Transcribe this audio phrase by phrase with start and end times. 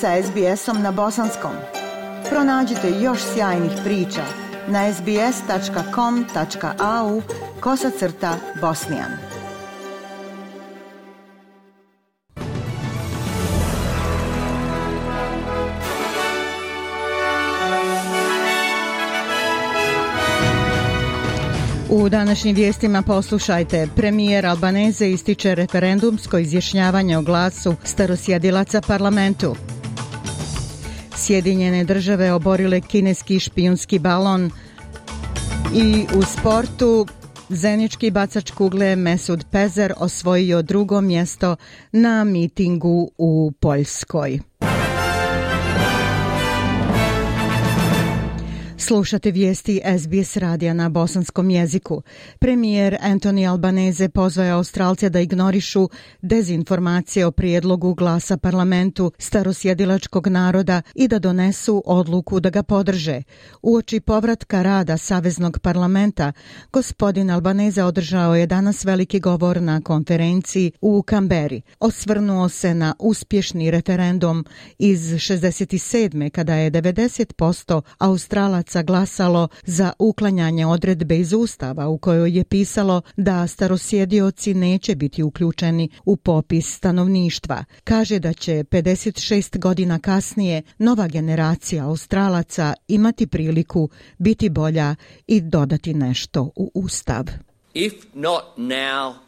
[0.00, 1.52] sa SBS-om na bosanskom.
[2.30, 4.22] Pronađite još sjajnih priča
[4.68, 5.22] na sbs.com.au
[7.60, 9.10] kosacrta bosnijan.
[21.90, 23.88] U današnjim vijestima poslušajte.
[23.96, 29.56] Premijer Albaneze ističe referendumsko izjašnjavanje o glasu starosjedilaca parlamentu.
[31.16, 34.50] Sjedinjene države oborile kineski špijunski balon
[35.74, 37.06] i u sportu
[37.48, 41.56] Zenički bacač kugle Mesud Pezer osvojio drugo mjesto
[41.92, 44.40] na mitingu u Poljskoj.
[48.86, 52.02] Slušate vijesti SBS radija na bosanskom jeziku.
[52.38, 55.88] Premijer Anthony Albanese pozvaje Australce da ignorišu
[56.22, 63.22] dezinformacije o prijedlogu glasa parlamentu starosjedilačkog naroda i da donesu odluku da ga podrže.
[63.62, 66.32] Uoči povratka rada Saveznog parlamenta,
[66.72, 71.62] gospodin Albanese održao je danas veliki govor na konferenciji u Kamberi.
[71.80, 74.44] Osvrnuo se na uspješni referendum
[74.78, 76.30] iz 67.
[76.30, 83.02] kada je 90% Australaca Australaca glasalo za uklanjanje odredbe iz Ustava u kojoj je pisalo
[83.16, 87.64] da starosjedioci neće biti uključeni u popis stanovništva.
[87.84, 94.94] Kaže da će 56 godina kasnije nova generacija Australaca imati priliku biti bolja
[95.26, 97.24] i dodati nešto u Ustav.
[97.74, 99.25] If not now,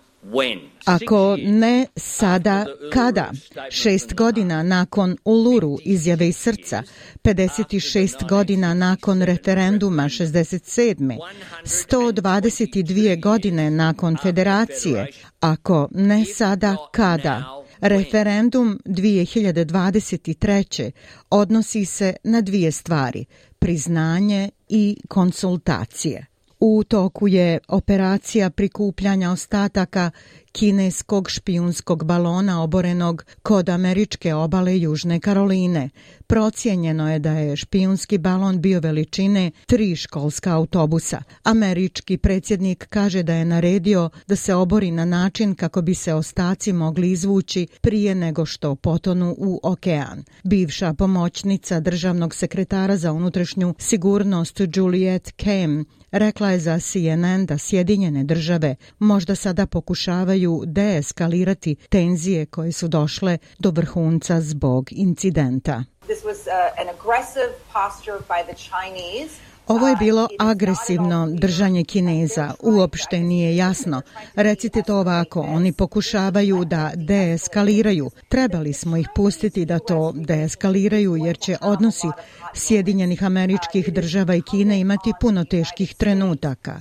[0.85, 3.33] Ako ne sada, kada?
[3.71, 6.83] Šest godina nakon Uluru izjave iz srca,
[7.23, 11.19] 56 godina nakon referenduma 67.
[11.65, 15.07] 122 godine nakon federacije.
[15.41, 17.45] Ako ne sada, kada?
[17.81, 20.91] Referendum 2023.
[21.31, 23.25] odnosi se na dvije stvari,
[23.59, 26.27] priznanje i konsultacije.
[26.61, 30.11] U toku je operacija prikupljanja ostataka
[30.53, 35.91] kineskog špijunskog balona oborenog kod američke obale Južne Karoline.
[36.27, 41.23] Procijenjeno je da je špijunski balon bio veličine tri školska autobusa.
[41.43, 46.73] Američki predsjednik kaže da je naredio da se obori na način kako bi se ostaci
[46.73, 50.25] mogli izvući prije nego što potonu u okean.
[50.45, 58.25] Bivša pomoćnica državnog sekretara za unutrašnju sigurnost Juliet Kem rekla je za CNN da Sjedinjene
[58.25, 65.85] države možda sada pokušavaju deeskalirati tenzije koje su došle do vrhunca zbog incidenta.
[66.07, 72.55] This was uh, an aggressive posture by the Chinese Ovo je bilo agresivno držanje Kineza.
[72.63, 74.03] Uopšte nije jasno.
[74.35, 78.11] Recite to ovako, oni pokušavaju da deeskaliraju.
[78.29, 82.07] Trebali smo ih pustiti da to deeskaliraju jer će odnosi
[82.55, 86.81] Sjedinjenih američkih država i Kine imati puno teških trenutaka.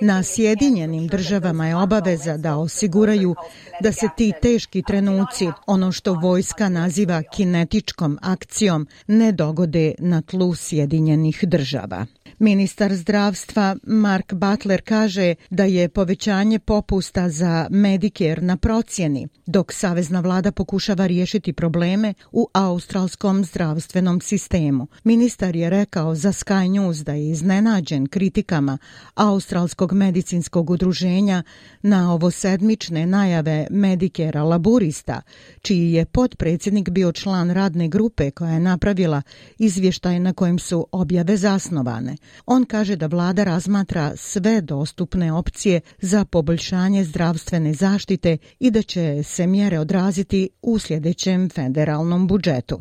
[0.00, 3.34] Na Sjedinjenim državama je obaveza da osiguraju
[3.82, 10.54] da se ti teški trenuci, ono što vojska naziva kinetičkom akcijom, ne dogode na tlu
[10.54, 12.06] Sjedinjenih država.
[12.40, 20.20] Ministar zdravstva Mark Butler kaže da je povećanje popusta za Medicare na procjeni, dok Savezna
[20.20, 24.86] vlada pokušava riješiti probleme u australskom zdravstvenom sistemu.
[25.04, 28.78] Ministar je rekao za Sky News da je iznenađen kritikama
[29.14, 31.42] Australskog medicinskog udruženja
[31.82, 35.22] na ovo sedmične najave Medicare laburista,
[35.62, 39.22] čiji je podpredsjednik bio član radne grupe koja je napravila
[39.58, 42.16] izvještaj na kojem su objave zasnovane.
[42.46, 49.22] On kaže da vlada razmatra sve dostupne opcije za poboljšanje zdravstvene zaštite i da će
[49.22, 52.80] se mjere odraziti u sljedećem federalnom budžetu.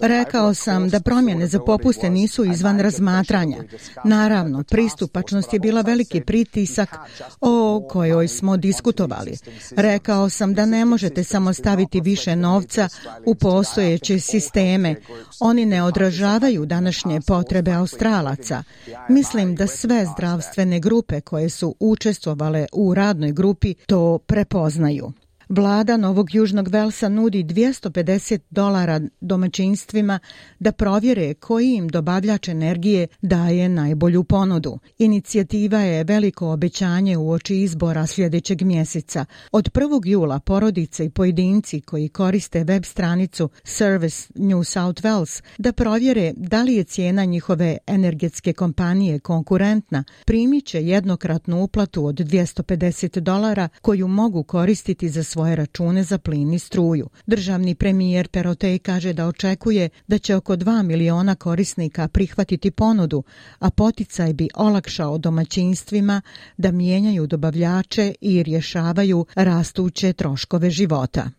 [0.00, 3.56] Rekao sam da promjene za popuste nisu izvan razmatranja.
[4.04, 6.96] Naravno, pristupačnost je bila veliki pritisak
[7.40, 9.36] o kojoj smo diskutovali.
[9.76, 12.88] Rekao sam da ne možete samo staviti više novca
[13.26, 14.96] u postojeće sisteme.
[15.40, 18.62] Oni ne odražavaju današnje potrebe Australaca.
[19.08, 25.12] Mislim da sve zdravstvene grupe koje su učestvovale u radnoj grupi to prepoznaju.
[25.52, 30.18] Vlada Novog Južnog Velsa nudi 250 dolara domaćinstvima
[30.58, 34.78] da provjere koji im dobavljač energije daje najbolju ponudu.
[34.98, 39.24] Inicijativa je veliko obećanje u oči izbora sljedećeg mjeseca.
[39.52, 40.00] Od 1.
[40.04, 46.62] jula porodice i pojedinci koji koriste web stranicu Service New South Wales da provjere da
[46.62, 54.08] li je cijena njihove energetske kompanije konkurentna, primit će jednokratnu uplatu od 250 dolara koju
[54.08, 57.08] mogu koristiti za svoj svoje račune za plin i struju.
[57.26, 63.22] Državni premijer Perotej kaže da očekuje da će oko 2 miliona korisnika prihvatiti ponudu,
[63.58, 66.22] a poticaj bi olakšao domaćinstvima
[66.56, 71.30] da mijenjaju dobavljače i rješavaju rastuće troškove života.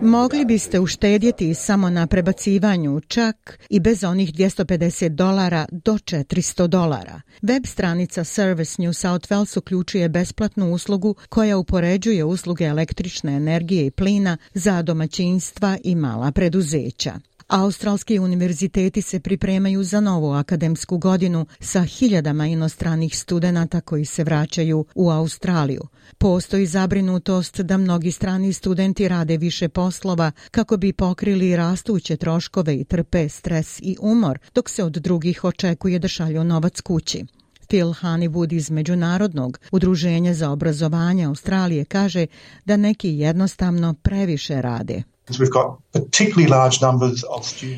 [0.00, 7.20] Mogli biste uštedjeti samo na prebacivanju čak i bez onih 250 dolara do 400 dolara.
[7.42, 11.89] Web stranica Service New South Wales uključuje besplatnu uslugu koja upoređuje
[12.24, 17.20] usluge električne energije i plina za domaćinstva i mala preduzeća.
[17.50, 24.84] Australski univerziteti se pripremaju za novu akademsku godinu sa hiljadama inostranih studenata koji se vraćaju
[24.94, 25.82] u Australiju.
[26.18, 32.84] Postoji zabrinutost da mnogi strani studenti rade više poslova kako bi pokrili rastuće troškove i
[32.84, 37.24] trpe stres i umor, dok se od drugih očekuje da šalju novac kući.
[37.70, 42.26] Phil Honeywood iz Međunarodnog udruženja za obrazovanje Australije kaže
[42.64, 45.02] da neki jednostavno previše rade.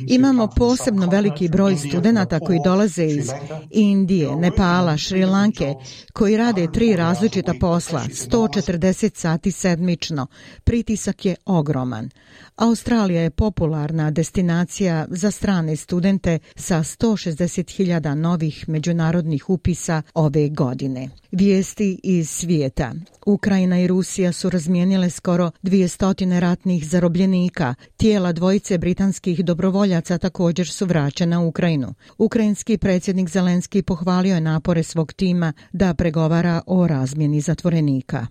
[0.07, 3.31] Imamo posebno veliki broj studenta koji dolaze iz
[3.71, 5.75] Indije, Nepala, Šrilanke,
[6.13, 10.27] koji rade tri različita posla, 140 sati sedmično.
[10.65, 12.11] Pritisak je ogroman.
[12.57, 21.09] Australija je popularna destinacija za strane studente sa 160.000 novih međunarodnih upisa ove godine.
[21.33, 22.93] Vijesti iz svijeta.
[23.27, 26.89] Ukrajina i Rusija su razmijenile skoro 200 ratnih
[27.43, 27.75] zarobljenika.
[27.97, 31.95] Tijela dvojice britanskih dobrovoljaca također su vraćena u Ukrajinu.
[32.19, 38.27] Ukrajinski predsjednik Zelenski pohvalio je napore svog tima da pregovara o razmjeni zatvorenika.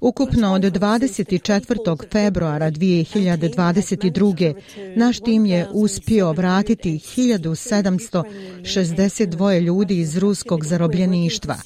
[0.00, 2.12] Ukupno od 24.
[2.12, 4.54] februara 2022.
[4.96, 11.56] naš tim je uspio vratiti 1762 ljudi iz ruskog zarobljeništva.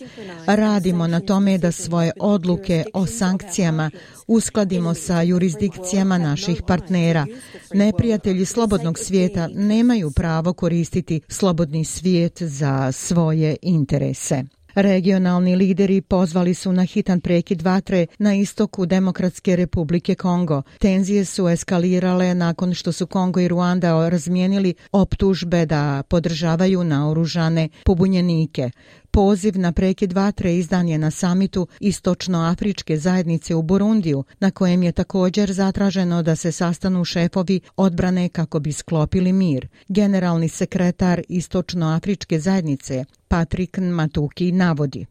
[0.46, 3.90] Radimo na tome da svoje odluke o sankcijama
[4.26, 7.26] uskladimo sa jurisdikcijama naših partnera.
[7.74, 14.44] Neprijatelji slobodnog svijeta nemaju pravo koristiti slobodni svijet za svoje interese.
[14.76, 20.62] Regionalni lideri pozvali su na hitan prekid vatre na istoku Demokratske republike Kongo.
[20.78, 28.70] Tenzije su eskalirale nakon što su Kongo i Ruanda razmijenili optužbe da podržavaju naoružane pobunjenike.
[29.16, 34.92] Poziv na prekid vatre izdan je na samitu Istočnoafričke zajednice u Burundiju, na kojem je
[34.92, 39.68] također zatraženo da se sastanu šefovi odbrane kako bi sklopili mir.
[39.88, 45.06] Generalni sekretar Istočnoafričke zajednice Patrick Matuki navodi.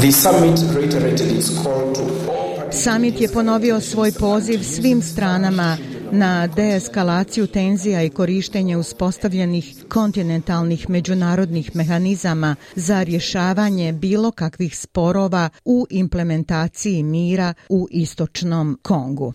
[0.00, 2.08] The summit reiterated its call to
[2.72, 5.76] Samit je ponovio svoj poziv svim stranama
[6.12, 15.86] na deeskalaciju tenzija i korištenje uspostavljenih kontinentalnih međunarodnih mehanizama za rješavanje bilo kakvih sporova u
[15.90, 19.32] implementaciji mira u istočnom Kongu.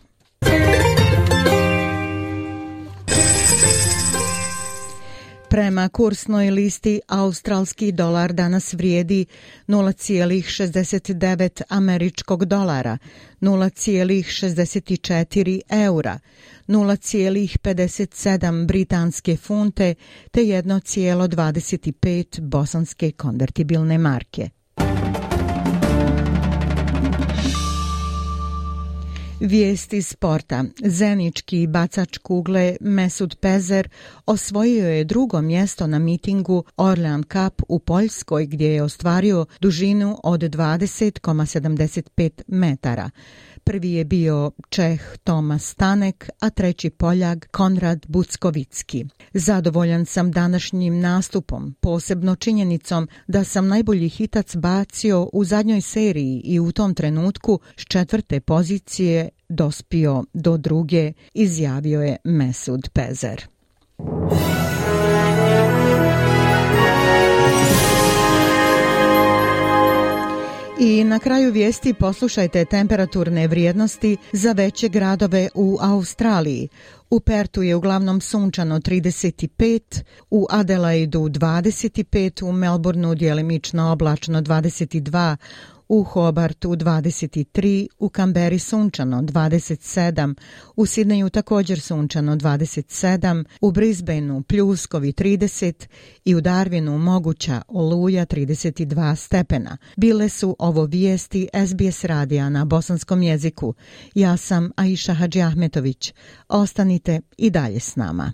[5.53, 9.25] Prema kursnoj listi, australski dolar danas vrijedi
[9.67, 12.97] 0,69 američkog dolara,
[13.41, 16.19] 0,64 eura,
[16.67, 19.95] 0,57 britanske funte
[20.31, 24.49] te 1,25 bosanske konvertibilne marke.
[29.43, 30.63] Vijesti sporta.
[30.85, 33.89] Zenički bacač kugle Mesut Pezer
[34.25, 40.41] osvojio je drugo mjesto na mitingu Orlean Cup u Poljskoj gdje je ostvario dužinu od
[40.41, 43.09] 20,75 metara.
[43.63, 49.05] Prvi je bio Čeh Tomas Stanek, a treći Poljak Konrad Buckovicki.
[49.33, 56.59] Zadovoljan sam današnjim nastupom, posebno činjenicom da sam najbolji hitac bacio u zadnjoj seriji i
[56.59, 63.47] u tom trenutku s četvrte pozicije dospio do druge, izjavio je Mesud Pezer.
[71.03, 76.69] I na kraju vijesti poslušajte temperaturne vrijednosti za veće gradove u Australiji.
[77.09, 85.35] U Pertu je uglavnom sunčano 35, u Adelaidu 25, u Melbourneu dijelimično oblačno 22,
[85.89, 90.35] u Hobartu 23, u Kamberi sunčano 27,
[90.75, 95.87] u Sidneju također sunčano 27, u Brisbaneu pljuskovi 30
[96.25, 99.77] i u Darwinu moguća oluja 32 stepena.
[99.97, 103.73] Bile su ovo vijesti SBS radija na bosanskom jeziku.
[104.15, 106.13] Ja sam Aisha Hadži Ahmetović.
[106.49, 108.33] Ostanite i dalje s nama.